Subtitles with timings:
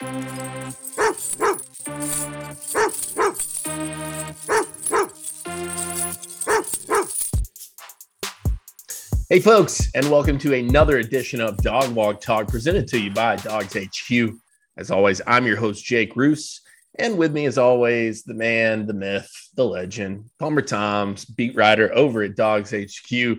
[0.00, 0.08] Hey,
[9.40, 13.76] folks, and welcome to another edition of Dawg Walk Talk presented to you by Dawgs
[13.76, 14.32] HQ.
[14.76, 16.60] As always, I'm your host, Jake Roos,
[16.98, 21.94] and with me, as always, the man, the myth, the legend, Palmer Thombs, beat writer
[21.94, 23.38] over at Dawgs HQ.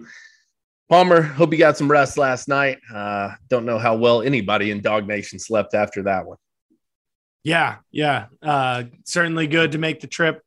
[0.88, 2.80] Palmer, hope you got some rest last night.
[2.94, 6.38] Uh, don't know how well anybody in Dawg Nation slept after that one.
[7.45, 8.26] Yeah, yeah.
[8.41, 10.42] Uh, certainly good to make the trip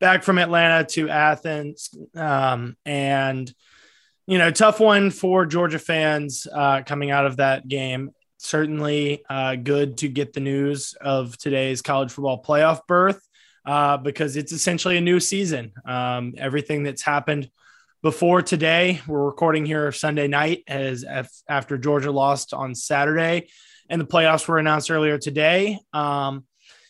[0.00, 1.90] back from Atlanta to Athens.
[2.16, 3.52] Um, and,
[4.26, 8.12] you know, tough one for Georgia fans uh, coming out of that game.
[8.38, 13.20] Certainly uh, good to get the news of today's college football playoff berth
[13.66, 15.72] uh, because it's essentially a new season.
[15.84, 17.50] Um, everything that's happened
[18.02, 21.04] before today, we're recording here Sunday night as
[21.46, 23.48] after Georgia lost on Saturday
[23.88, 25.78] and the playoffs were announced earlier today.
[25.92, 26.44] Um,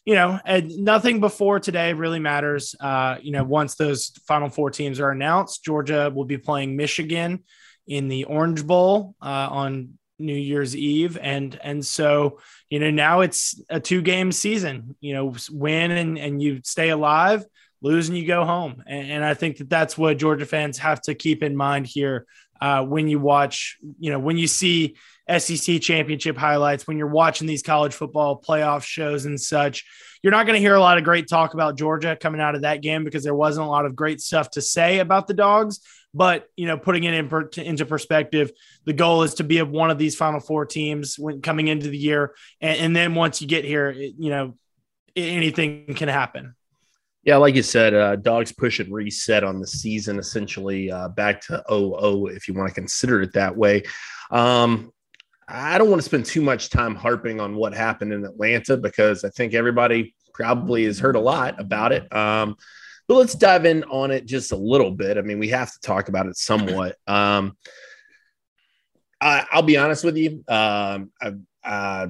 [0.05, 2.75] you know, and nothing before today really matters.
[2.81, 7.45] Uh, you know, once those final four teams are announced, Georgia will be playing Michigan
[7.87, 13.21] in the Orange Bowl uh, on New Year's Eve, and and so you know now
[13.21, 14.97] it's a two game season.
[15.01, 17.45] You know, win and and you stay alive,
[17.83, 18.83] lose and you go home.
[18.87, 22.27] And, and I think that that's what Georgia fans have to keep in mind here
[22.61, 23.79] uh, when you watch.
[23.99, 24.97] You know, when you see
[25.39, 29.85] SEC championship highlights, when you're watching these college football playoff shows and such,
[30.23, 32.63] you're not going to hear a lot of great talk about Georgia coming out of
[32.63, 35.81] that game because there wasn't a lot of great stuff to say about the dogs.
[36.15, 38.53] But you know, putting it in per, into perspective,
[38.85, 41.97] the goal is to be one of these Final Four teams when coming into the
[41.97, 44.55] year, and, and then once you get here, it, you know,
[45.17, 46.55] anything can happen.
[47.25, 51.41] Yeah, like you said, uh, dogs push and reset on the season, essentially uh, back
[51.43, 53.85] to 0 if you want to consider it that way.
[54.31, 54.93] Um,
[55.47, 59.25] I don't want to spend too much time harping on what happened in Atlanta because
[59.25, 62.13] I think everybody probably has heard a lot about it.
[62.15, 62.57] Um,
[63.07, 65.19] but let's dive in on it just a little bit.
[65.19, 66.97] I mean, we have to talk about it somewhat.
[67.07, 67.57] Um,
[69.21, 70.43] I, will be honest with you.
[70.49, 72.09] Um, I, I,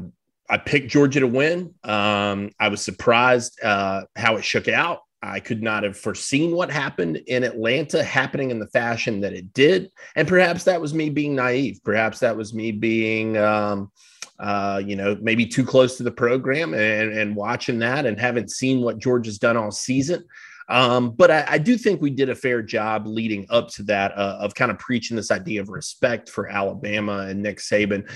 [0.53, 1.75] I, picked Georgia to win.
[1.85, 5.01] Um, I was surprised uh, how it shook out.
[5.23, 9.53] I could not have foreseen what happened in Atlanta happening in the fashion that it
[9.55, 9.91] did.
[10.17, 11.79] And perhaps that was me being naive.
[11.85, 13.93] Perhaps that was me being, um,
[14.41, 18.51] uh, you know, maybe too close to the program and, and watching that and haven't
[18.51, 20.25] seen what Georgia's done all season.
[20.69, 24.17] Um, but I, I, do think we did a fair job leading up to that
[24.17, 28.09] uh, of kind of preaching this idea of respect for Alabama and Nick Saban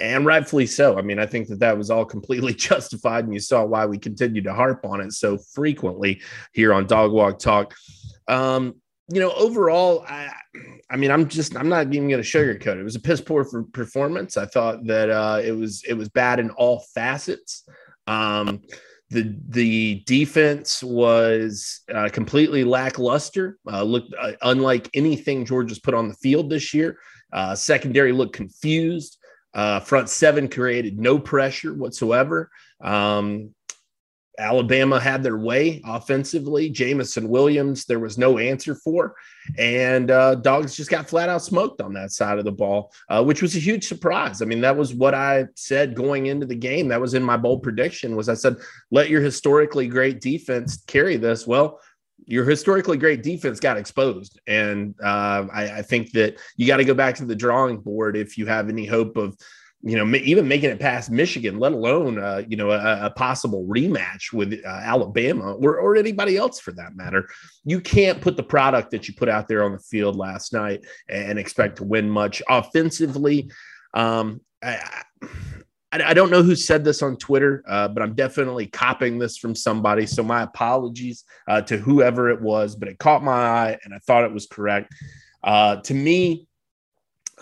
[0.00, 0.98] and rightfully so.
[0.98, 3.98] I mean, I think that that was all completely justified, and you saw why we
[3.98, 6.20] continued to harp on it so frequently
[6.52, 7.74] here on Dawg Walk Talk.
[8.26, 8.76] Um,
[9.12, 10.30] you know, overall, I,
[10.88, 12.80] I mean, I'm just, I'm not even going to sugarcoat it.
[12.80, 14.36] It was a piss poor for performance.
[14.36, 17.64] I thought that uh, it was, it was bad in all facets.
[18.06, 18.62] Um,
[19.10, 23.58] the the defense was uh, completely lackluster.
[23.70, 26.96] Uh, looked uh, unlike anything Georgia's put on the field this year.
[27.32, 29.18] Uh, secondary looked confused.
[29.52, 32.50] Uh, front seven created no pressure whatsoever.
[32.80, 33.54] Um,
[34.38, 36.70] Alabama had their way offensively.
[36.70, 39.14] Jameson Williams, there was no answer for.
[39.58, 43.22] And uh, Dogs just got flat out smoked on that side of the ball, uh,
[43.22, 44.40] which was a huge surprise.
[44.40, 46.88] I mean, that was what I said going into the game.
[46.88, 48.56] That was in my bold prediction was I said,
[48.90, 51.46] let your historically great defense carry this.
[51.46, 51.80] Well,
[52.26, 54.40] your historically great defense got exposed.
[54.46, 58.16] And uh, I, I, think that you got to go back to the drawing board
[58.16, 59.36] if you have any hope of,
[59.82, 63.66] you know, even making it past Michigan, let alone, uh, you know, a, a, possible
[63.66, 67.28] rematch with uh, Alabama or, or anybody else for that matter.
[67.64, 70.84] You can't put the product that you put out there on the field last night
[71.08, 73.50] and expect to win much offensively.
[73.94, 74.76] Um, I,
[75.22, 75.28] I,
[75.92, 79.56] I don't know who said this on Twitter, uh, but I'm definitely copying this from
[79.56, 80.06] somebody.
[80.06, 83.98] So my apologies uh, to whoever it was, but it caught my eye and I
[83.98, 84.92] thought it was correct.
[85.42, 86.46] Uh, to me,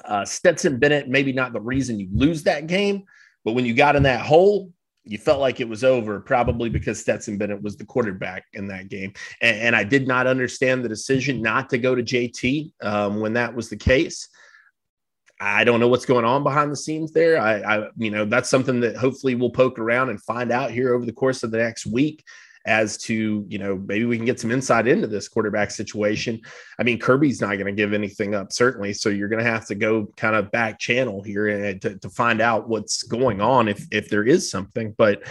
[0.05, 3.05] uh, Stetson Bennett, maybe not the reason you lose that game,
[3.45, 4.73] but when you got in that hole,
[5.05, 8.89] you felt like it was over, probably because Stetson Bennett was the quarterback in that
[8.89, 9.13] game.
[9.41, 13.33] And, and I did not understand the decision not to go to JT um, when
[13.35, 14.29] that was the case.
[15.41, 17.39] I don't know what's going on behind the scenes there.
[17.39, 20.95] I, I, you know, that's something that hopefully we'll poke around and find out here
[20.95, 22.25] over the course of the next week
[22.67, 26.41] as to, you know, maybe we can get some insight into this quarterback situation.
[26.79, 28.93] I mean, Kirby's not going to give anything up, certainly.
[28.93, 32.11] So you're going to have to go kind of back channel here and to, to
[32.11, 34.95] find out what's going on if, if there is something.
[34.99, 35.23] But,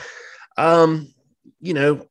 [0.58, 1.14] um,
[1.60, 2.06] you know,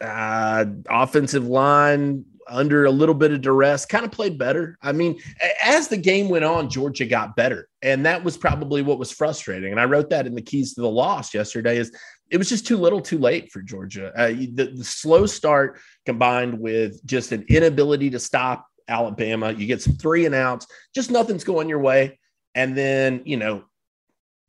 [0.00, 4.76] uh, offensive line under a little bit of duress, kind of played better.
[4.82, 5.20] I mean,
[5.62, 7.68] as the game went on, Georgia got better.
[7.82, 9.72] And that was probably what was frustrating.
[9.72, 11.92] And I wrote that in the keys to the loss yesterday is
[12.30, 14.12] it was just too little too late for Georgia.
[14.16, 19.52] Uh, the, the slow start combined with just an inability to stop Alabama.
[19.52, 22.18] You get some three and outs, just nothing's going your way.
[22.54, 23.64] And then, you know,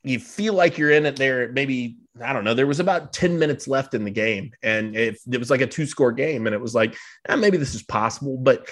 [0.04, 2.54] you feel like you're in it there, maybe I don't know.
[2.54, 5.68] There was about 10 minutes left in the game, and it, it was like a
[5.68, 6.48] two score game.
[6.48, 6.96] And it was like,
[7.28, 8.68] eh, maybe this is possible, but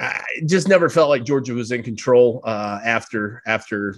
[0.00, 3.96] I just never felt like Georgia was in control uh, after, after,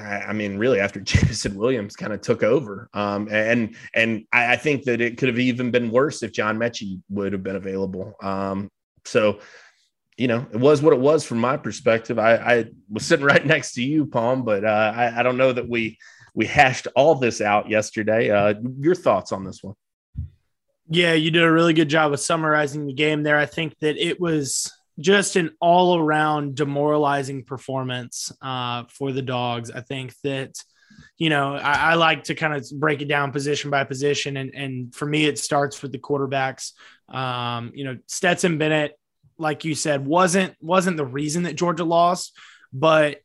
[0.00, 2.88] I mean, really after Jameson Williams kind of took over.
[2.94, 6.58] Um, and, and I, I, think that it could have even been worse if John
[6.58, 8.14] Metchie would have been available.
[8.22, 8.70] Um,
[9.04, 9.40] so,
[10.18, 12.18] you know, it was what it was from my perspective.
[12.18, 15.52] I, I was sitting right next to you, Palm, but uh, I, I don't know
[15.52, 15.96] that we,
[16.34, 18.30] we hashed all this out yesterday.
[18.30, 19.74] Uh, your thoughts on this one?
[20.90, 23.38] Yeah, you did a really good job of summarizing the game there.
[23.38, 29.70] I think that it was just an all around demoralizing performance uh, for the dogs.
[29.70, 30.54] I think that,
[31.16, 34.36] you know, I, I, like to kind of break it down position by position.
[34.36, 36.72] And, and for me, it starts with the quarterbacks.
[37.08, 38.97] Um, you know, Stetson Bennett,
[39.38, 42.36] like you said, wasn't wasn't the reason that Georgia lost,
[42.72, 43.20] but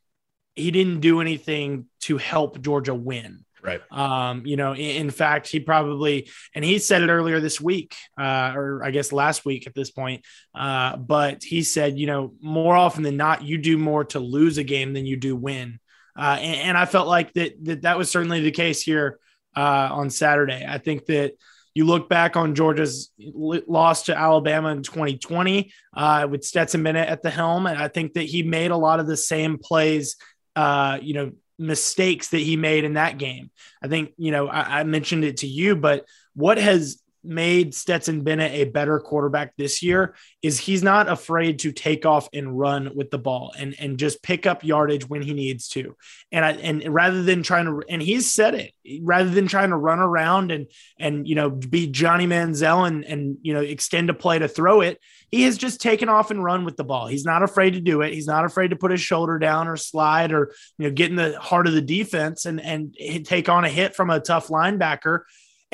[0.54, 3.44] he didn't do anything to help Georgia win.
[3.64, 3.80] Right.
[3.90, 7.96] Um, you know, in, in, fact, he probably, and he said it earlier this week,
[8.18, 10.22] uh, or I guess last week at this point.
[10.54, 14.58] Uh, but he said, you know, more often than not, you do more to lose
[14.58, 15.80] a game than you do win.
[16.16, 19.18] Uh, and, and, I felt like that, that that was certainly the case here
[19.56, 20.64] uh, on Saturday.
[20.68, 21.32] I think that
[21.74, 27.22] you look back on Georgia's loss to Alabama in 2020 uh, with Stetson Bennett at
[27.22, 30.16] the helm, and I think that he made a lot of the same plays
[30.56, 33.50] uh, you know, mistakes that he made in that game.
[33.82, 36.04] I think, you know, I, I mentioned it to you, but
[36.34, 41.72] what has made Stetson Bennett a better quarterback this year is he's not afraid to
[41.72, 45.32] take off and run with the ball and and just pick up yardage when he
[45.32, 45.96] needs to.
[46.30, 48.72] And I and rather than trying to and he's said it
[49.02, 50.66] rather than trying to run around and
[50.98, 54.80] and you know be Johnny Manziel and and you know extend a play to throw
[54.80, 55.00] it,
[55.30, 57.06] he has just taken off and run with the ball.
[57.06, 58.12] He's not afraid to do it.
[58.12, 61.16] He's not afraid to put his shoulder down or slide or you know get in
[61.16, 62.94] the heart of the defense and and
[63.24, 65.20] take on a hit from a tough linebacker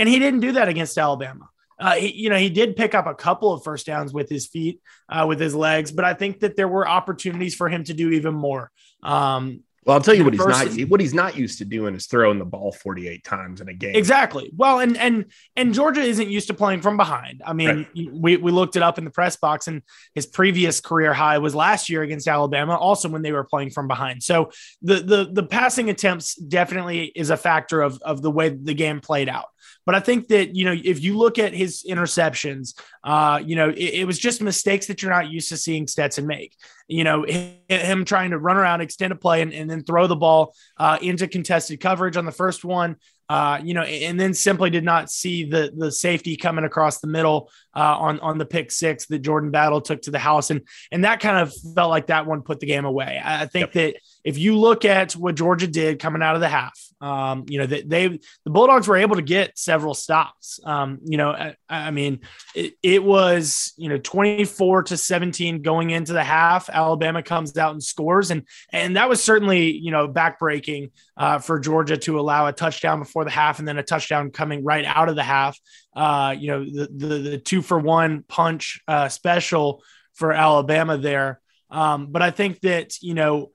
[0.01, 1.49] and he didn't do that against Alabama.
[1.79, 4.47] Uh, he, you know, he did pick up a couple of first downs with his
[4.47, 7.95] feet, uh, with his legs, but I think that there were opportunities for him to
[7.95, 8.71] do even more.
[9.03, 12.07] Um, well, I'll tell you what he's not what he's not used to doing is
[12.07, 13.95] throwing the ball 48 times in a game.
[13.95, 14.53] Exactly.
[14.55, 15.25] Well, and and
[15.57, 17.43] and Georgia isn't used to playing from behind.
[17.47, 18.13] I mean, right.
[18.13, 19.81] we we looked it up in the press box and
[20.15, 23.89] his previous career high was last year against Alabama, also when they were playing from
[23.89, 24.23] behind.
[24.23, 24.51] So
[24.83, 29.01] the the the passing attempts definitely is a factor of of the way the game
[29.01, 29.47] played out.
[29.91, 33.71] But I think that, you know, if you look at his interceptions, uh, you know,
[33.71, 36.55] it, it, was just mistakes that you're not used to seeing Stetson make.
[36.87, 40.15] You know, him trying to run around, extend a play, and, and then throw the
[40.15, 42.99] ball uh, into contested coverage on the first one.
[43.29, 47.09] Uh, you know, and then simply did not see the the safety coming across the
[47.09, 50.63] middle uh, on on the pick six that Jordan Battle took to the house, and
[50.93, 53.21] and that kind of felt like that one put the game away.
[53.23, 53.95] I think yep.
[53.95, 57.59] that if you look at what Georgia did coming out of the half, um, you
[57.59, 60.61] know, they, they, the Bulldogs were able to get several stops.
[60.65, 62.21] Um, you know, I, I mean,
[62.55, 66.69] it, it, was, you know, 24 to 17 going into the half.
[66.69, 68.31] Alabama comes out and scores.
[68.31, 72.99] And, and that was certainly, you know, backbreaking uh, for Georgia to allow a touchdown
[72.99, 75.59] before the half and then a touchdown coming right out of the half.
[75.95, 79.83] Uh, you know, the, the, the two for one punch uh, special
[80.15, 81.41] for Alabama there.
[81.71, 83.51] Um, but I think that, you know,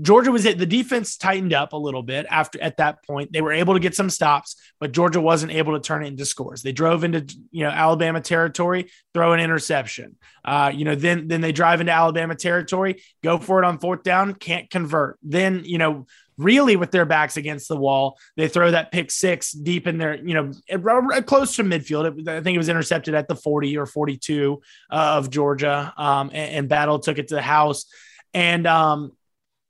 [0.00, 0.58] Georgia was it.
[0.58, 3.32] The defense tightened up a little bit after at that point.
[3.32, 6.24] They were able to get some stops, but Georgia wasn't able to turn it into
[6.24, 6.62] scores.
[6.62, 10.16] They drove into you know Alabama territory, throw an interception.
[10.44, 14.04] Uh, you know, then then they drive into Alabama territory, go for it on fourth
[14.04, 15.18] down, can't convert.
[15.22, 16.06] Then you know
[16.38, 18.18] really with their backs against the wall.
[18.36, 22.28] They throw that pick six deep in there, you know, close to midfield.
[22.28, 25.92] I think it was intercepted at the 40 or 42 uh, of Georgia.
[25.96, 27.86] Um, and, and, Battle took it to the house.
[28.32, 29.12] And, um,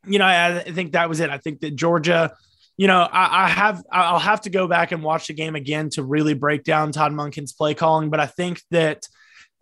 [0.06, 1.30] you know, I, I think that was it.
[1.30, 2.34] I think that Georgia,
[2.76, 5.90] you know, I, I, have I'll have to go back and watch the game again
[5.90, 9.06] to really break down Todd Monken's play calling, but I think that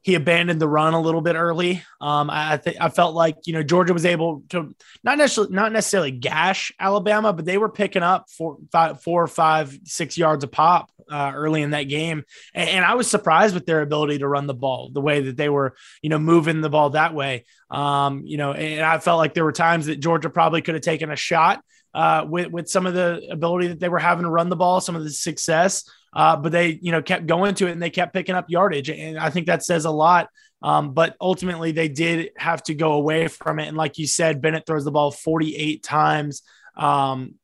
[0.06, 1.82] he abandoned the run a little bit early.
[2.00, 4.72] Um, I, I I felt like you know Georgia was able to
[5.02, 9.76] not necessarily not necessarily gash Alabama, but they were picking up four, five, four, five,
[9.82, 12.22] six yards a pop uh, early in that game,
[12.54, 15.36] and, and, I was surprised with their ability to run the ball the way that
[15.36, 17.44] they were you know moving the ball that way.
[17.68, 20.84] Um, you know, and I felt like there were times that Georgia probably could have
[20.84, 21.64] taken a shot
[21.96, 24.82] uh, with with some of the ability that they were having to run the ball,
[24.82, 25.88] some of the success.
[26.12, 28.90] Uh, but they, you know, kept going to it and they kept picking up yardage.
[28.90, 30.28] And I think that says a lot.
[30.62, 33.68] Um, but ultimately, they did have to go away from it.
[33.68, 36.42] And like you said, Bennett throws the ball 48 times.
[36.76, 37.36] Um,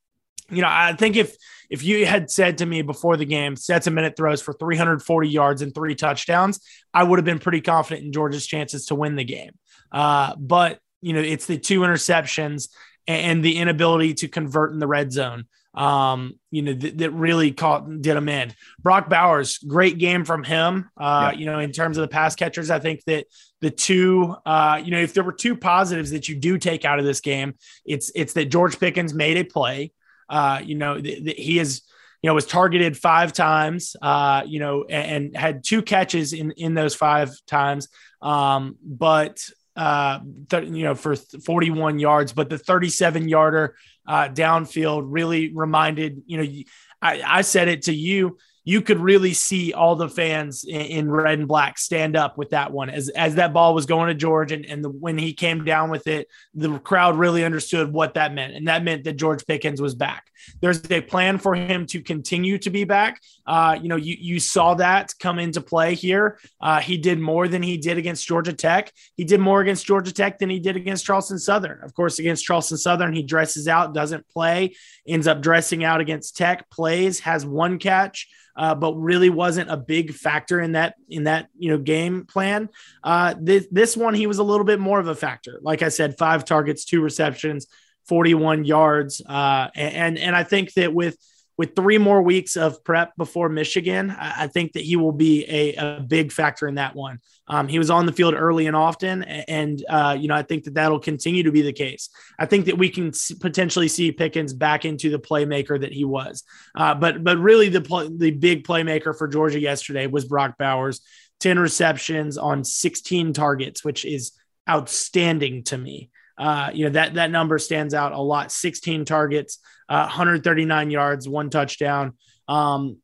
[0.51, 1.35] you know, I think if
[1.71, 5.63] if you had said to me before the game, Stetson Bennett throws for 340 yards
[5.63, 6.61] and three touchdowns,
[6.93, 9.53] I would have been pretty confident in Georgia's chances to win the game.
[9.91, 12.69] Uh, but you know, it's the two interceptions
[13.07, 17.53] and the inability to convert in the red zone um, you know, th- that really
[17.53, 18.53] caught did him in.
[18.79, 20.91] Brock Bowers, great game from him.
[20.97, 21.39] Uh, yeah.
[21.39, 23.27] you know, in terms of the pass catchers, I think that
[23.61, 26.99] the two, uh, you know, if there were two positives that you do take out
[26.99, 27.55] of this game,
[27.87, 29.93] it's it's that George Pickens made a play.
[30.29, 31.83] Uh, you know, th- th- he is,
[32.23, 36.51] you know, was targeted five times, uh, you know, and, and had two catches in
[36.53, 37.89] in those five times.
[38.21, 39.43] Um, but
[39.77, 43.77] uh, th- you know, for 41 yards, but the 37 yarder
[44.07, 46.63] uh, downfield really reminded, you know,
[47.01, 51.11] I, I said it to you you could really see all the fans in, in,
[51.11, 54.15] red and black stand up with that one as as that ball was going to
[54.15, 58.15] George and, and the, when he came down with it, the crowd really understood what
[58.15, 60.29] that meant, and that meant that George Pickens was back.
[60.61, 63.21] There's a plan for him to continue to be back.
[63.47, 66.39] Uh, you know, you you saw that come into play here.
[66.61, 68.93] Uh, he did more than he did against Georgia Tech.
[69.17, 71.83] He did more against Georgia Tech than he did against Charleston Southern.
[71.83, 74.77] Of course, against Charleston Southern, he dresses out, doesn't play,
[75.07, 79.77] ends up dressing out against Tech, plays, has one catch uh, but really wasn't a
[79.77, 82.69] big factor in that in that you know game plan.
[83.03, 85.61] Uh, this this one he was a little bit more of a factor.
[85.63, 87.67] Like I said, five targets, two receptions,
[88.09, 91.17] 41 yards, uh, and and I think that with
[91.63, 95.45] with three more weeks of prep before Michigan, I, I think that he will be
[95.49, 97.21] a, a big factor in that one.
[97.47, 100.65] Um, he was on the field early and often, and uh, you know I think
[100.65, 102.11] that that'll continue to be the case.
[102.37, 106.43] I think that we can potentially see Pickens back into the playmaker that he was,
[106.75, 107.83] uh, but but really the
[108.19, 111.01] the big playmaker for Georgia yesterday was Brock Bowers,
[111.39, 114.33] ten receptions on sixteen targets, which is
[114.69, 116.11] outstanding to me.
[116.39, 118.51] Uh, you know that that number stands out a lot.
[118.51, 119.59] 16 targets,
[119.89, 122.15] uh, 139 yards, one touchdown.
[122.49, 122.99] Um,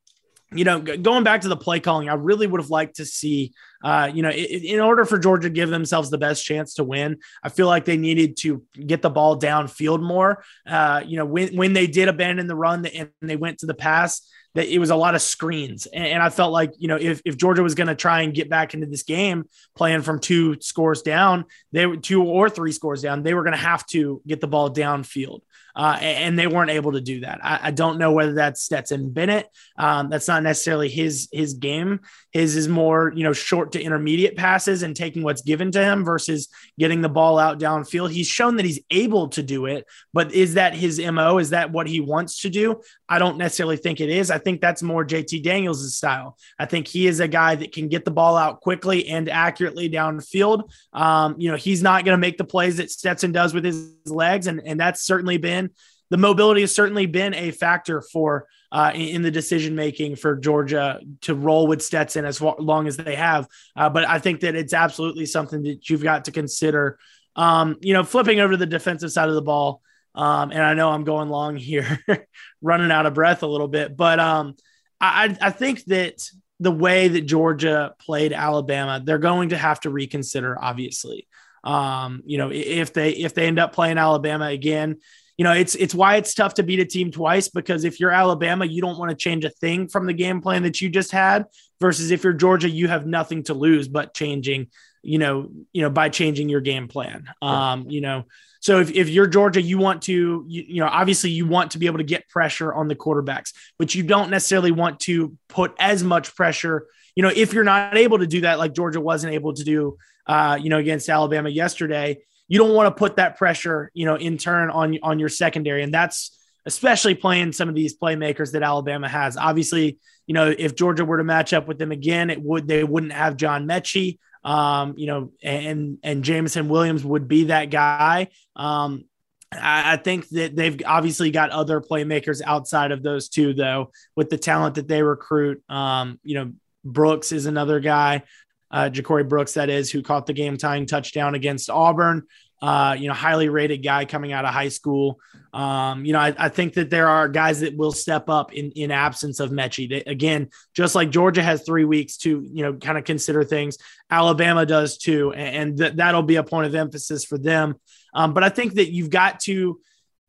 [0.52, 3.52] you know, going back to the play calling, I really would have liked to see,
[3.84, 6.84] uh, you know, in, in order for Georgia to give themselves the best chance to
[6.84, 10.42] win, I feel like they needed to get the ball downfield more.
[10.66, 13.74] Uh, you know, when when they did abandon the run and they went to the
[13.74, 15.86] pass, that it was a lot of screens.
[15.86, 18.34] And, and I felt like, you know, if, if Georgia was going to try and
[18.34, 19.44] get back into this game
[19.76, 23.52] playing from two scores down, they were two or three scores down, they were going
[23.52, 25.40] to have to get the ball downfield
[25.78, 27.38] uh, and they weren't able to do that.
[27.40, 29.48] I, I don't know whether that's Stetson Bennett.
[29.78, 32.00] Um, that's not necessarily his his game.
[32.32, 36.04] His is more you know short to intermediate passes and taking what's given to him
[36.04, 36.48] versus
[36.80, 38.10] getting the ball out downfield.
[38.10, 41.38] He's shown that he's able to do it, but is that his mo?
[41.38, 42.80] Is that what he wants to do?
[43.08, 44.30] I don't necessarily think it is.
[44.30, 46.36] I think that's more JT Daniels' style.
[46.58, 49.88] I think he is a guy that can get the ball out quickly and accurately
[49.88, 50.70] downfield.
[50.92, 53.92] Um, you know, he's not going to make the plays that Stetson does with his
[54.06, 55.70] legs, and and that's certainly been
[56.10, 61.00] the mobility has certainly been a factor for uh, in, the decision making for Georgia
[61.22, 63.46] to roll with Stetson as long as they have.
[63.76, 66.98] Uh, but I think that it's absolutely something that you've got to consider.
[67.36, 69.82] Um, you know, flipping over to the defensive side of the ball.
[70.18, 72.00] Um, and I know I'm going long here,
[72.60, 74.56] running out of breath a little bit, but um,
[75.00, 79.90] I, I think that the way that Georgia played Alabama, they're going to have to
[79.90, 81.28] reconsider, obviously.
[81.62, 84.96] Um, you know, if they if they end up playing Alabama again,
[85.36, 88.10] you know, it's it's why it's tough to beat a team twice because if you're
[88.10, 91.12] Alabama, you don't want to change a thing from the game plan that you just
[91.12, 91.44] had
[91.80, 94.66] versus if you're Georgia, you have nothing to lose but changing,
[95.02, 97.28] you know, you know, by changing your game plan.
[97.42, 98.24] Um, you know,
[98.60, 101.78] so if, if you're Georgia, you want to, you, you know, obviously you want to
[101.78, 105.74] be able to get pressure on the quarterbacks, but you don't necessarily want to put
[105.78, 106.86] as much pressure.
[107.14, 109.96] You know, if you're not able to do that, like Georgia wasn't able to do,
[110.26, 114.16] uh, you know, against Alabama yesterday, you don't want to put that pressure, you know,
[114.16, 116.36] in turn on on your secondary, and that's
[116.66, 119.36] especially playing some of these playmakers that Alabama has.
[119.36, 122.84] Obviously, you know, if Georgia were to match up with them again, it would they
[122.84, 128.28] wouldn't have John Metchie, um, you know, and and Jameson Williams would be that guy.
[128.56, 129.04] Um,
[129.52, 134.36] I, think that they've obviously got other playmakers outside of those two, though, with the
[134.36, 135.62] talent that they recruit.
[135.70, 136.52] Um, you know,
[136.84, 138.24] Brooks is another guy
[138.70, 142.24] uh, Ja'Corey Brooks, that is, who caught the game tying touchdown against Auburn.
[142.60, 145.20] Uh, you know, highly rated guy coming out of high school.
[145.52, 148.72] Um, you know, I, I, think that there are guys that will step up in,
[148.72, 149.88] in absence of Metchie.
[149.88, 153.78] They, again, just like Georgia has three weeks to, you know, kind of consider things,
[154.10, 155.32] Alabama does too.
[155.32, 157.76] And, and th- that'll be a point of emphasis for them.
[158.12, 159.80] Um, but I think that you've got to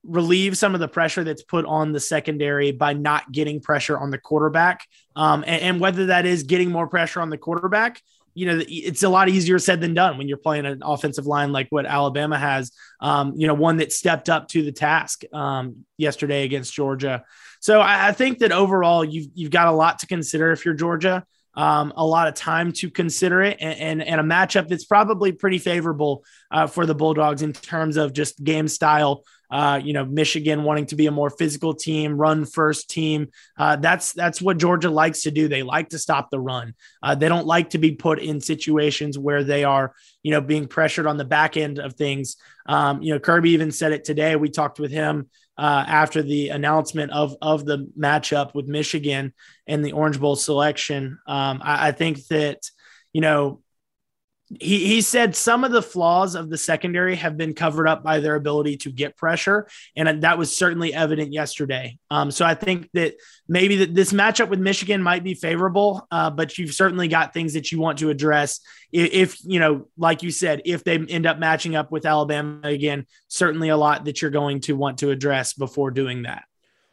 [0.04, 4.12] relieve some of the pressure that's put on the secondary by not getting pressure on
[4.12, 4.86] the quarterback.
[5.16, 8.02] Um, and, and, whether that is getting more pressure on the quarterback,
[8.34, 11.52] you know, it's a lot easier said than done when you're playing an offensive line
[11.52, 12.72] like what Alabama has,
[13.02, 17.24] um, you know, one that stepped up to the task um, yesterday against Georgia.
[17.60, 20.74] So I, I, think that overall you've, you've got a lot to consider if you're
[20.74, 21.26] Georgia.
[21.60, 25.34] Um, a lot of time to consider it and, and, and, a matchup that's probably
[25.34, 30.06] pretty favorable uh, for the Bulldogs in terms of just game style uh, you know,
[30.06, 33.30] Michigan wanting to be a more physical team, run first team.
[33.58, 35.48] Uh, that's that's what Georgia likes to do.
[35.48, 36.76] They like to stop the run.
[37.02, 40.68] Uh, they don't like to be put in situations where they are, you know, being
[40.68, 42.36] pressured on the back end of things.
[42.68, 44.36] Um, you know, Kirby even said it today.
[44.36, 49.34] We talked with him uh, after the announcement of of the matchup with Michigan
[49.68, 51.20] and the Orange Bowl selection.
[51.28, 52.62] Um, I, I think that
[53.12, 53.62] you know
[54.60, 58.20] he, he said some of the flaws of the secondary have been covered up by
[58.20, 59.68] their ability to get pressure.
[59.96, 62.00] And that was certainly evident yesterday.
[62.10, 63.16] Um, so I think that
[63.48, 67.54] maybe that this matchup with Michigan might be favorable, uh, but you've certainly got things
[67.54, 68.60] that you want to address.
[68.92, 72.62] If, if, you know, like you said, if they end up matching up with Alabama
[72.64, 76.44] again, certainly a lot that you're going to want to address before doing that.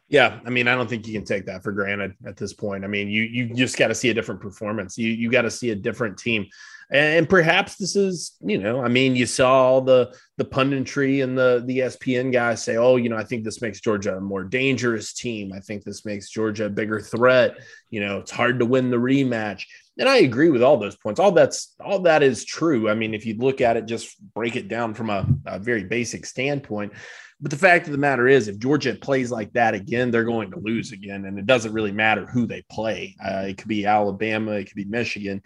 [0.08, 2.84] Yeah, I mean, I don't think you can take that for granted at this point.
[2.84, 4.96] I mean, you you just got to see a different performance.
[4.96, 6.46] You you got to see a different team
[6.90, 11.36] and perhaps this is you know i mean you saw all the the punditry and
[11.36, 14.44] the the espn guys say oh you know i think this makes georgia a more
[14.44, 17.56] dangerous team i think this makes georgia a bigger threat
[17.90, 19.64] you know it's hard to win the rematch
[19.98, 23.14] and i agree with all those points all that's all that is true i mean
[23.14, 26.92] if you look at it just break it down from a, a very basic standpoint
[27.40, 30.50] but the fact of the matter is, if Georgia plays like that again, they're going
[30.52, 31.26] to lose again.
[31.26, 33.14] And it doesn't really matter who they play.
[33.22, 35.42] Uh, it could be Alabama, it could be Michigan.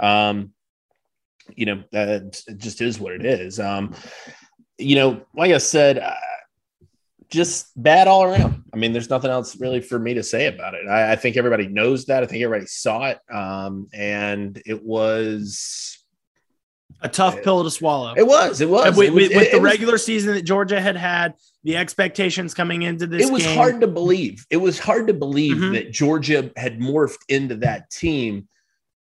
[0.00, 0.52] Um,
[1.54, 3.60] you know, that it just is what it is.
[3.60, 3.94] Um,
[4.78, 6.14] you know, like I said, uh,
[7.28, 8.64] just bad all around.
[8.72, 10.86] I mean, there's nothing else really for me to say about it.
[10.88, 12.22] I, I think everybody knows that.
[12.22, 13.18] I think everybody saw it.
[13.32, 15.98] Um, and it was
[17.00, 18.14] a tough pill to swallow.
[18.16, 18.60] It was.
[18.60, 18.96] It was.
[18.96, 22.54] With, it was, with it, the regular was, season that Georgia had had, the expectations
[22.54, 23.56] coming into this, it was game.
[23.56, 24.46] hard to believe.
[24.50, 25.72] It was hard to believe mm-hmm.
[25.72, 28.48] that Georgia had morphed into that team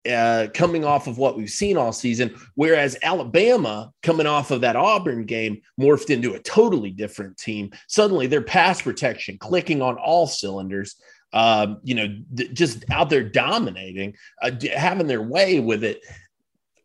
[0.10, 4.76] uh, coming off of what we've seen all season, whereas Alabama, coming off of that
[4.76, 7.72] Auburn game, morphed into a totally different team.
[7.88, 10.96] Suddenly, their pass protection clicking on all cylinders.
[11.34, 16.02] Uh, you know, th- just out there dominating, uh, having their way with it.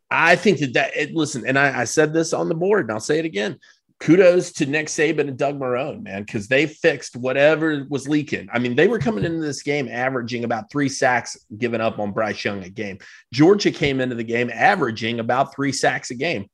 [0.08, 2.92] I think that that it, listen, and I, I said this on the board, and
[2.92, 3.58] I'll say it again
[4.00, 8.48] kudos to Nick Saban and Doug Marrone, man, because they fixed whatever was leaking.
[8.52, 12.12] I mean, they were coming into this game averaging about three sacks given up on
[12.12, 12.98] Bryce Young a game.
[13.32, 16.46] Georgia came into the game averaging about three sacks a game.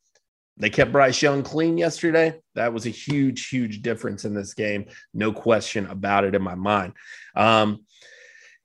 [0.59, 2.39] They kept Bryce Young clean yesterday.
[2.55, 4.87] That was a huge, huge difference in this game.
[5.15, 6.93] No question about it in my mind.
[7.35, 7.85] Um,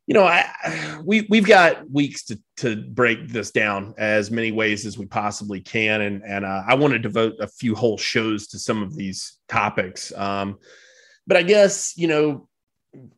[0.08, 4.86] you know, I, we we've got weeks to to break this down as many ways
[4.86, 8.48] as we possibly can, and and uh, I want to devote a few whole shows
[8.48, 10.14] to some of these topics.
[10.16, 10.60] Um,
[11.28, 12.48] but I guess you know,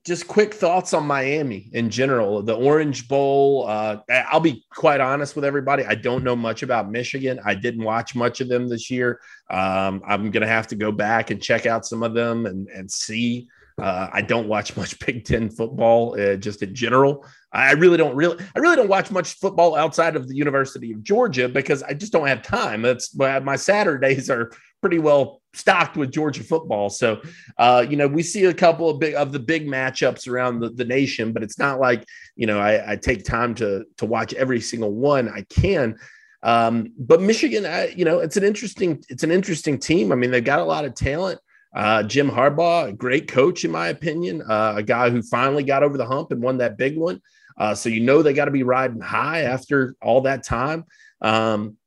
[0.04, 2.42] just quick thoughts on Miami in general.
[2.42, 3.68] The Orange Bowl.
[3.68, 5.86] Uh, I'll be quite honest with everybody.
[5.86, 7.40] I don't know much about Michigan.
[7.46, 9.20] I didn't watch much of them this year.
[9.52, 12.90] Um, I'm gonna have to go back and check out some of them and and
[12.90, 13.48] see.
[13.82, 17.26] Uh, I don't watch much Big Ten football, uh, just in general.
[17.52, 21.04] I really don't really, I really don't watch much football outside of the University of
[21.04, 22.84] Georgia because I just don't have time.
[22.84, 26.90] That's my Saturdays are pretty well stocked with Georgia football.
[26.90, 27.22] So,
[27.58, 30.70] uh, you know, we see a couple of big of the big matchups around the,
[30.70, 34.34] the nation, but it's not like you know I, I take time to to watch
[34.34, 35.98] every single one I can.
[36.42, 40.12] Um, but Michigan, I, you know, it's an interesting it's an interesting team.
[40.12, 41.40] I mean, they've got a lot of talent.
[41.74, 45.98] Uh, Jim Harbaugh, great coach, in my opinion, uh, a guy who finally got over
[45.98, 47.22] the hump and won that big one.
[47.58, 50.86] Uh, so you know they got to be riding high after all that time.
[51.22, 51.78] Um,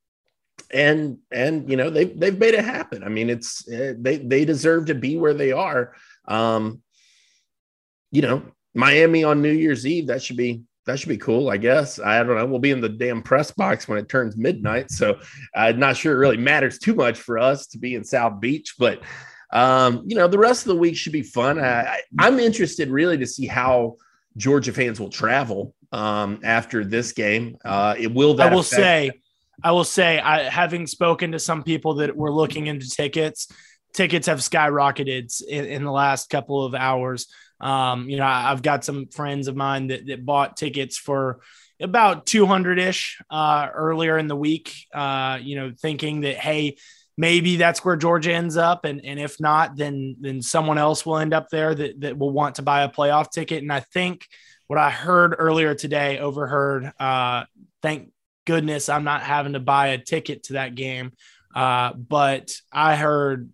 [0.73, 3.03] and and you know they they've made it happen.
[3.05, 5.95] I mean, it's uh, they they deserve to be where they are.
[6.27, 6.83] Um,
[8.11, 8.43] you know,
[8.75, 11.99] Miami on New Year's Eve that should be that should be cool, I guess.
[11.99, 12.47] I don't know.
[12.47, 15.19] We'll be in the damn press box when it turns midnight, so
[15.55, 18.75] I'm not sure it really matters too much for us to be in South Beach,
[18.79, 19.03] but
[19.53, 21.61] um, you know, the rest of the week should be fun.
[21.61, 23.97] I, am interested really to see how
[24.37, 27.57] Georgia fans will travel um, after this game.
[27.65, 28.41] Uh, it will.
[28.41, 29.13] I will affect- say
[29.63, 33.49] I will say, I having spoken to some people that were looking into tickets,
[33.93, 37.27] tickets have skyrocketed in, in the last couple of hours.
[37.61, 41.41] Um, you know, I, have got some friends of mine that, that bought tickets for
[41.81, 46.77] about 200 ish uh, earlier in the week, uh, you know, thinking that, hey,
[47.23, 48.85] maybe that's where Georgia ends up.
[48.85, 52.33] And, and if not, then, then someone else will end up there that, that will
[52.33, 53.63] want to buy a playoff ticket.
[53.63, 54.27] And I think
[54.67, 57.45] what I heard earlier today, overheard, uh,
[57.81, 58.11] thank
[58.45, 61.13] goodness I'm not having to buy a ticket to that game.
[61.55, 63.51] Uh, but I heard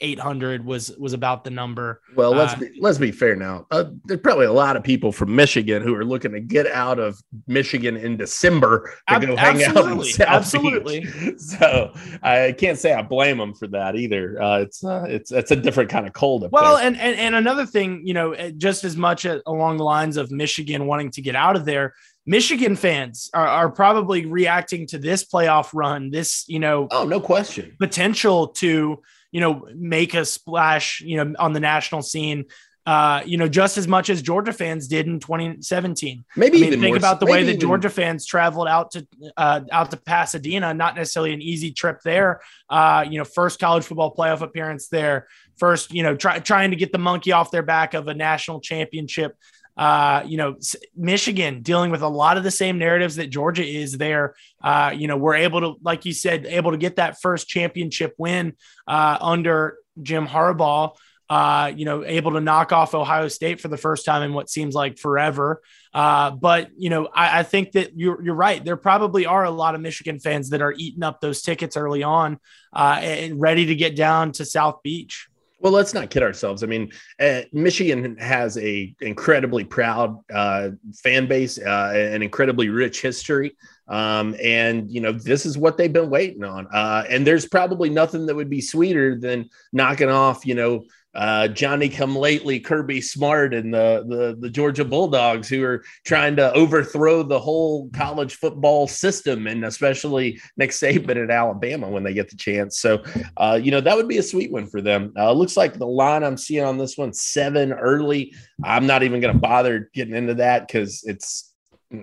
[0.00, 2.00] 800 was was about the number.
[2.16, 3.66] Well, let's uh, be let's be fair now.
[3.70, 6.98] Uh, there's probably a lot of people from Michigan who are looking to get out
[6.98, 11.00] of Michigan in December to ab- go hang out in South absolutely.
[11.00, 11.34] Beach.
[11.58, 14.40] So I can't say I blame them for that either.
[14.40, 16.48] Uh, it's uh, it's it's a different kind of cold.
[16.52, 20.16] well, and, and and another thing, you know, eh, just as much along the lines
[20.16, 21.94] of Michigan wanting to get out of there.
[22.28, 27.20] Michigan fans are, are, probably reacting to this playoff run, this, you know, oh, no
[27.22, 29.00] question, potential to
[29.30, 32.46] you know, make a splash, you know, on the national scene.
[32.86, 36.24] Uh, you know, just as much as Georgia fans did in 2017.
[36.36, 37.60] Maybe I mean, even think more, about the way that even...
[37.60, 40.72] Georgia fans traveled out to uh, out to Pasadena.
[40.72, 42.40] Not necessarily an easy trip there.
[42.70, 45.28] Uh, you know, first college football playoff appearance there.
[45.58, 48.62] First, you know, try, trying to get the monkey off their back of a national
[48.62, 49.36] championship.
[49.78, 50.56] Uh, you know,
[50.96, 54.34] Michigan dealing with a lot of the same narratives that Georgia is there.
[54.60, 58.14] Uh, you know, we're able to, like you said, able to get that first championship
[58.18, 58.54] win
[58.88, 60.96] uh, under Jim Harbaugh.
[61.30, 64.48] Uh, you know, able to knock off Ohio State for the first time in what
[64.48, 65.60] seems like forever.
[65.92, 68.64] Uh, but you know, I, I, think that you're you're right.
[68.64, 72.02] There probably are a lot of Michigan fans that are eating up those tickets early
[72.02, 72.38] on
[72.72, 75.27] uh, and ready to get down to South Beach.
[75.60, 76.62] Well, let's not kid ourselves.
[76.62, 80.70] I mean, uh, Michigan has a incredibly proud uh,
[81.02, 83.56] fan base, uh, an incredibly rich history,
[83.88, 86.68] um, and you know this is what they've been waiting on.
[86.72, 90.84] Uh, and there's probably nothing that would be sweeter than knocking off, you know,
[91.18, 96.36] uh, Johnny come lately, Kirby Smart, and the, the the Georgia Bulldogs, who are trying
[96.36, 102.14] to overthrow the whole college football system, and especially Nick Saban at Alabama when they
[102.14, 102.78] get the chance.
[102.78, 103.02] So,
[103.36, 105.12] uh, you know, that would be a sweet one for them.
[105.16, 108.32] Uh, looks like the line I'm seeing on this one seven early.
[108.62, 111.52] I'm not even going to bother getting into that because it's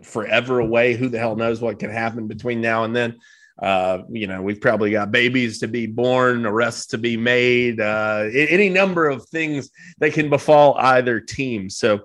[0.04, 0.94] forever away.
[0.94, 3.16] Who the hell knows what can happen between now and then?
[3.62, 8.26] Uh, you know, we've probably got babies to be born, arrests to be made, uh,
[8.34, 11.70] any number of things that can befall either team.
[11.70, 12.02] So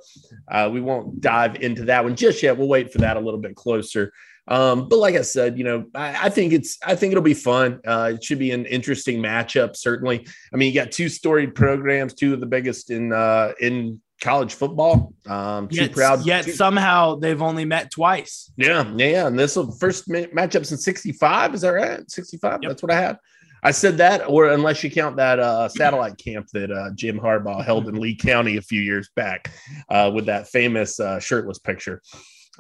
[0.49, 2.57] uh, we won't dive into that one just yet.
[2.57, 4.13] We'll wait for that a little bit closer.
[4.49, 7.35] Um, but like I said, you know, I, I, think it's I think it'll be
[7.35, 7.81] fun.
[7.87, 9.77] Uh, it should be an interesting matchup.
[9.77, 14.01] Certainly, I mean, you got two storied programs, two of the biggest in uh, in
[14.21, 15.13] college football.
[15.27, 16.25] Um, too yet, proud.
[16.25, 18.53] Yet too, somehow they've only met twice.
[18.57, 19.07] Yeah, yeah.
[19.07, 19.27] yeah.
[19.27, 21.55] And this will first matchup since '65.
[21.55, 22.11] Is that right?
[22.11, 22.61] '65.
[22.63, 22.69] Yep.
[22.69, 23.19] That's what I had.
[23.63, 27.63] I said that, or unless you count that uh, satellite camp that uh, Jim Harbaugh
[27.63, 29.51] held in Lee County a few years back
[29.91, 32.01] uh, with that famous uh, shirtless picture.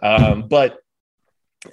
[0.03, 0.79] Um, but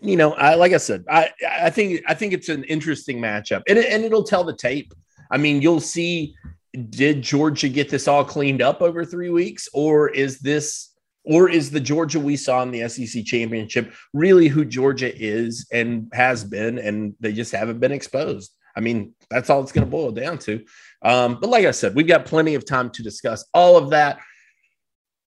[0.02, 3.64] you know, I like I said, I I think I think it's an interesting matchup,
[3.68, 4.94] and it, and it'll tell the tape.
[5.30, 6.36] I mean, you'll see
[6.78, 11.72] did Georgia get this all cleaned up over three weeks, or is this, or is
[11.72, 16.78] the Georgia we saw in the SEC championship really who Georgia is and has been,
[16.78, 18.54] and they just haven't been exposed?
[18.76, 20.64] I mean, that's all it's going to boil down to.
[21.02, 24.20] Um, but like I said, we've got plenty of time to discuss all of that.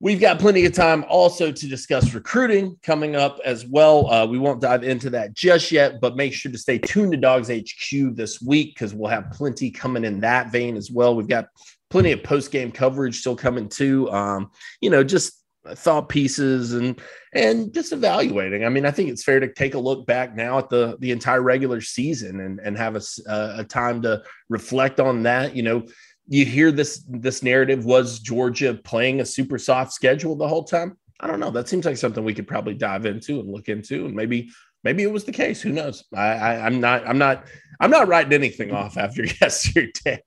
[0.02, 4.10] We've got plenty of time also to discuss recruiting coming up as well.
[4.10, 7.18] Uh, we won't dive into that just yet, but make sure to stay tuned to
[7.18, 11.14] Dawgs HQ this week because we'll have plenty coming in that vein as well.
[11.14, 11.48] We've got
[11.90, 14.10] plenty of post game coverage still coming too.
[14.10, 15.40] Um, you know, just
[15.74, 16.98] thought pieces and
[17.34, 18.64] and just evaluating.
[18.64, 21.10] I mean, I think it's fair to take a look back now at the the
[21.10, 25.54] entire regular season and and have a, a time to reflect on that.
[25.54, 25.86] You know
[26.30, 30.96] you hear this this narrative was Georgia playing a super soft schedule the whole time.
[31.18, 31.50] I don't know.
[31.50, 34.48] That seems like something we could probably dive into and look into, and maybe
[34.84, 35.60] maybe it was the case.
[35.60, 36.04] Who knows?
[36.16, 37.46] I, am not I'm not
[37.80, 40.22] I'm not writing anything off after yesterday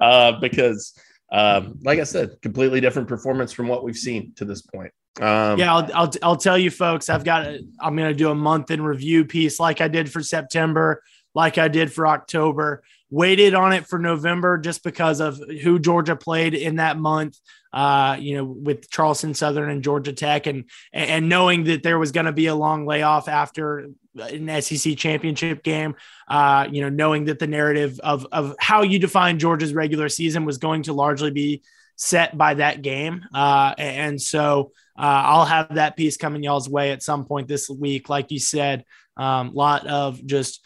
[0.00, 0.94] uh, because,
[1.32, 4.92] um, like I said, completely different performance from what we've seen to this point.
[5.20, 7.10] Um, yeah, I'll, I'll I'll tell you, folks.
[7.10, 7.46] I've got
[7.80, 11.02] I'm going to do a month in review piece like I did for September,
[11.34, 16.16] like I did for October waited on it for November just because of who Georgia
[16.16, 17.38] played in that month.
[17.70, 22.12] Uh, you know, with Charleston Southern and Georgia Tech, and and knowing that there was
[22.12, 25.94] going to be a long layoff after an SEC championship game.
[26.28, 30.46] Uh, you know, knowing that the narrative of of how you define Georgia's regular season
[30.46, 31.62] was going to largely be
[31.96, 34.72] set by that game, uh, and so.
[35.00, 38.08] Uh, I'll have that piece coming y'all's way at some point this week.
[38.08, 38.84] Like you said,
[39.16, 40.60] a um, lot of just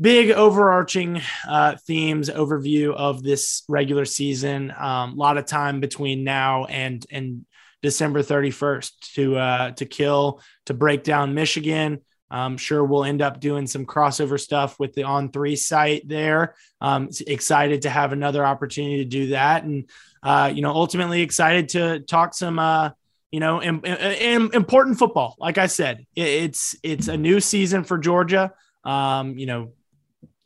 [0.00, 4.70] big overarching uh, themes overview of this regular season.
[4.70, 7.44] A um, lot of time between now and and
[7.82, 12.00] December 31st to uh, to kill to break down Michigan.
[12.30, 16.54] I'm sure we'll end up doing some crossover stuff with the On3 site there.
[16.78, 19.88] Um, excited to have another opportunity to do that, and
[20.22, 22.90] uh, you know, ultimately excited to talk some uh,
[23.30, 25.36] you know, Im- Im- important football.
[25.38, 28.52] Like I said, it's it's a new season for Georgia.
[28.84, 29.72] Um, you know,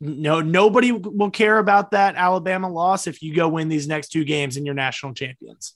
[0.03, 4.23] no nobody will care about that Alabama loss if you go win these next two
[4.23, 5.73] games and you're national champions.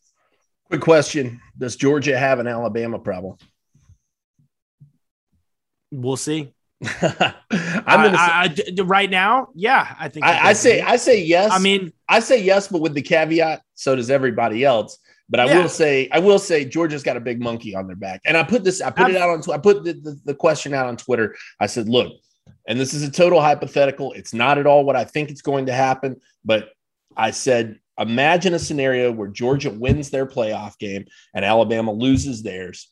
[0.65, 3.37] Quick question: Does Georgia have an Alabama problem?
[5.91, 6.53] We'll see.
[7.01, 11.23] I'm gonna I, say, I, right now, yeah, I think I, I say I say
[11.23, 11.51] yes.
[11.51, 14.99] I mean, I say yes, but with the caveat, so does everybody else.
[15.29, 15.61] But I yeah.
[15.61, 18.43] will say, I will say, Georgia's got a big monkey on their back, and I
[18.43, 20.87] put this, I put I'm, it out on, I put the, the, the question out
[20.87, 21.35] on Twitter.
[21.59, 22.13] I said, look,
[22.67, 24.13] and this is a total hypothetical.
[24.13, 26.69] It's not at all what I think it's going to happen, but
[27.15, 32.91] I said, imagine a scenario where Georgia wins their playoff game and Alabama loses theirs.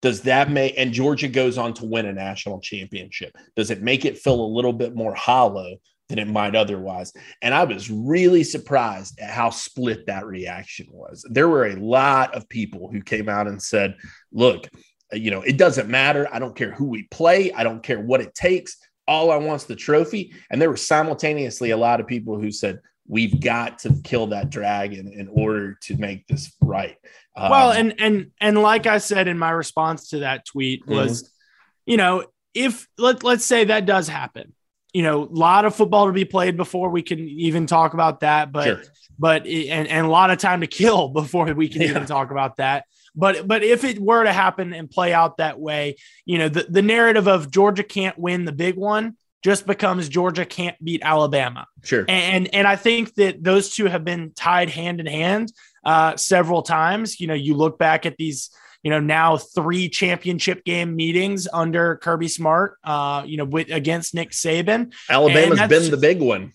[0.00, 3.36] Does that make and Georgia goes on to win a national championship?
[3.54, 5.76] Does it make it feel a little bit more hollow
[6.08, 7.12] than it might otherwise?
[7.40, 11.24] And I was really surprised at how split that reaction was.
[11.30, 13.94] There were a lot of people who came out and said,
[14.32, 14.68] "Look,
[15.12, 16.26] you know, it doesn't matter.
[16.32, 17.52] I don't care who we play.
[17.52, 18.78] I don't care what it takes.
[19.06, 22.80] All I want's the trophy." And there were simultaneously a lot of people who said,
[23.06, 26.96] we've got to kill that dragon in order to make this right.
[27.36, 30.94] Um, well, and and and like I said in my response to that tweet mm-hmm.
[30.94, 31.90] was, mm-hmm.
[31.90, 34.54] you know, if let let's say that does happen,
[34.92, 38.20] you know, a lot of football to be played before we can even talk about
[38.20, 38.82] that, but sure.
[39.18, 41.88] but and and a lot of time to kill before we can yeah.
[41.88, 42.84] even talk about that.
[43.14, 46.66] But but if it were to happen and play out that way, you know, the,
[46.68, 51.66] the narrative of Georgia can't win the big one just becomes Georgia can't beat Alabama.
[51.82, 52.04] Sure.
[52.08, 55.52] And and I think that those two have been tied hand in hand
[55.84, 57.20] uh, several times.
[57.20, 58.50] You know, you look back at these,
[58.82, 64.14] you know, now three championship game meetings under Kirby Smart, uh, you know, with against
[64.14, 64.94] Nick Saban.
[65.10, 66.52] Alabama's been the big one.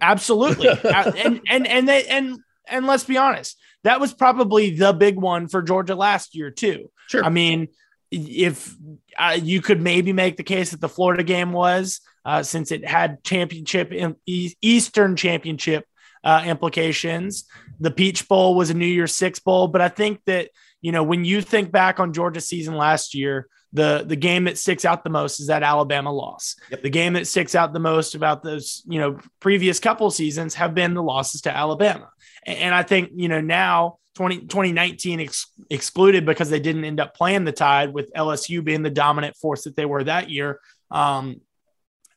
[0.00, 0.68] Absolutely.
[0.84, 5.48] and and and they and and let's be honest, that was probably the big one
[5.48, 6.90] for Georgia last year too.
[7.08, 7.24] Sure.
[7.24, 7.68] I mean,
[8.10, 8.74] if
[9.18, 12.86] uh, you could maybe make the case that the Florida game was, uh, since it
[12.86, 13.92] had championship
[14.26, 15.84] Eastern championship
[16.24, 17.44] uh, implications.
[17.78, 21.02] The Peach Bowl was a New Year's Six bowl, but I think that you know
[21.02, 25.04] when you think back on Georgia's season last year, the the game that sticks out
[25.04, 26.56] the most is that Alabama loss.
[26.70, 26.82] Yep.
[26.82, 30.74] The game that sticks out the most about those you know previous couple seasons have
[30.74, 32.10] been the losses to Alabama,
[32.46, 37.00] and, and I think you know now 20, 2019 ex- excluded because they didn't end
[37.00, 40.60] up playing the Tide with LSU being the dominant force that they were that year.
[40.90, 41.40] Um,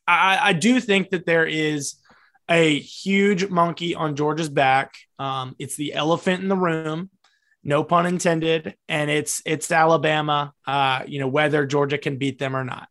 [0.07, 1.95] I, I, do think that there is
[2.49, 4.95] a huge monkey on Georgia's back.
[5.19, 7.09] Um, it's the elephant in the room,
[7.63, 10.53] no pun intended, and it's it's Alabama.
[10.65, 12.87] Uh, you know whether Georgia can beat them or not.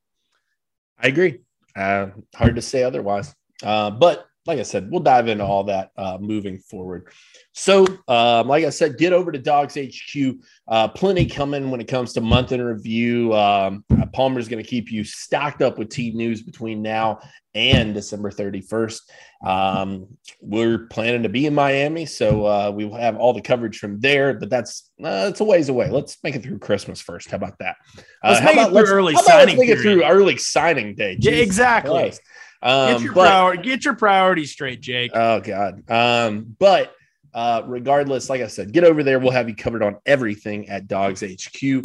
[0.99, 1.41] I agree.
[1.75, 3.35] Uh, hard to say otherwise.
[3.63, 7.09] Uh, but like I said, we'll dive into all that uh, moving forward.
[7.53, 10.35] So, um, like I said, get over to Dawgs HQ.
[10.67, 13.33] Uh, plenty coming when it comes to month in review.
[13.35, 17.21] Um, Palmer's going to keep you stocked up with team news between now
[17.55, 19.01] and December 31st.
[19.45, 20.07] Um,
[20.41, 24.01] we're planning to be in Miami, so uh, we will have all the coverage from
[24.01, 24.35] there.
[24.35, 25.91] But that's uh, it's a ways away.
[25.91, 27.31] Let's make it through Christmas first.
[27.31, 27.77] How about that?
[28.23, 29.57] Uh, let's make about, it through early signing.
[29.57, 31.17] Let's make it through early signing day.
[31.17, 31.93] Jesus yeah, exactly.
[31.93, 32.21] Christ.
[32.63, 35.11] Um, get, your but, priority, get your priorities straight, Jake.
[35.15, 35.83] Oh God.
[35.91, 36.95] Um, but
[37.35, 39.19] uh, regardless, like I said, get over there.
[39.19, 41.85] We'll have you covered on everything at Dawgs HQ.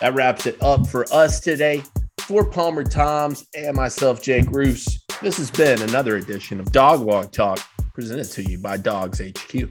[0.00, 1.82] That wraps it up for us today.
[2.20, 7.32] For Palmer Thombs and myself, Jake Roos, this has been another edition of Dawg Walk
[7.32, 7.58] Talk
[7.94, 9.70] presented to you by Dawgs HQ.